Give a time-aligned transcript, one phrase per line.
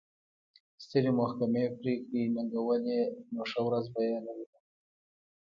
[0.83, 3.01] سترې محکمې پرېکړې ننګولې
[3.33, 4.59] نو ښه ورځ به یې نه لیدله.